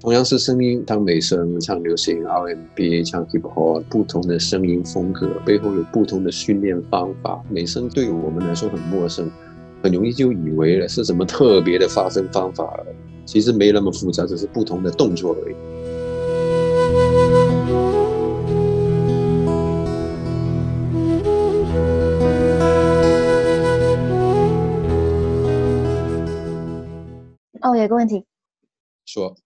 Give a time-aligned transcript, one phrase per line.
[0.00, 7.42] 同样是声音，唱美声、唱流行、R&B、唱 Hip Hop，不同的声音风格背后有不同的训练方法。
[7.50, 9.28] 美声对我们来说很陌生，
[9.82, 12.86] 很容易就以为了是什么特别的发声方法了。
[13.26, 15.54] 其实没那么复杂，只是不同的动作而已。
[27.62, 28.24] 哦，有个问题，
[29.04, 29.36] 说。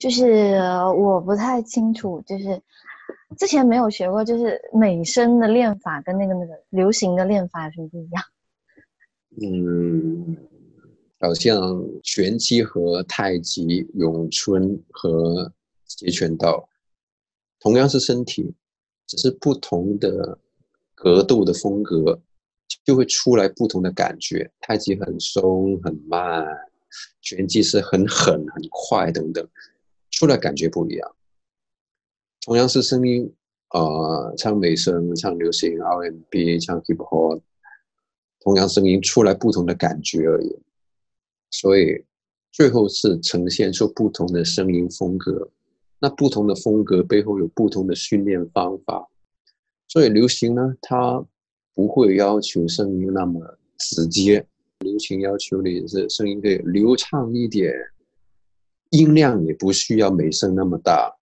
[0.00, 0.58] 就是
[0.96, 2.60] 我不太清楚，就是
[3.36, 8.24] 之前没有学过，就是美声的练法跟那个那个流行的练法有什么不一样？
[9.42, 10.36] 嗯，
[11.20, 15.52] 好像拳击和太极、咏春和
[15.84, 16.66] 截拳道，
[17.60, 18.54] 同样是身体，
[19.06, 20.38] 只是不同的
[20.94, 22.18] 格斗的风格，
[22.84, 24.50] 就会出来不同的感觉。
[24.60, 26.46] 太极很松很慢，
[27.20, 29.46] 拳击是很狠很快等等。
[30.20, 31.16] 出来感觉不一样，
[32.42, 33.32] 同样是声音，
[33.70, 37.40] 呃，唱美声、唱流行、R&B、唱 Hip Hop，
[38.40, 40.54] 同样声音出来不同的感觉而已，
[41.50, 42.04] 所以
[42.52, 45.48] 最后是呈现出不同的声音风格。
[45.98, 49.08] 那不同的风格背后有不同的训练方法，
[49.88, 51.24] 所以流行呢，它
[51.72, 54.46] 不会要求声音那么直接，
[54.80, 57.72] 流行要求你是声音可以流畅一点。
[58.90, 61.12] 音量也不需要美声那么大，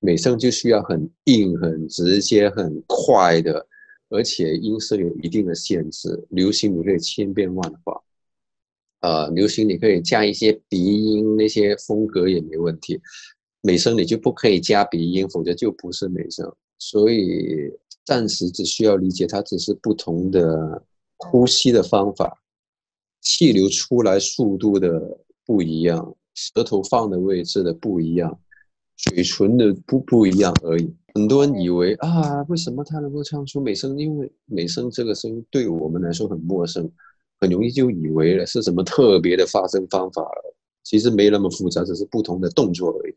[0.00, 3.66] 美声就需要很硬、很直接、很快的，
[4.08, 6.26] 而且音色有一定的限制。
[6.30, 8.00] 流行你可以千变万化，
[9.00, 13.00] 呃，流行你可以加一些鼻音，那些风格也没问题。
[13.60, 16.54] 美声你就不可以加鼻音，否则就不是美声。
[16.78, 17.72] 所以
[18.04, 20.84] 暂时只需要理解，它只是不同的
[21.16, 22.40] 呼吸的方法，
[23.20, 26.14] 气流出来速度的不一样。
[26.36, 28.38] 舌头放的位置的不一样，
[28.96, 30.94] 嘴唇的不不一样而已。
[31.14, 33.98] 很多人以为啊，为什么他能够唱出美声？
[33.98, 36.88] 因为美声这个声音对我们来说很陌生，
[37.40, 40.54] 很容易就以为了是什么特别的发声方法了。
[40.84, 43.14] 其实没那么复杂，只是不同的动作而已。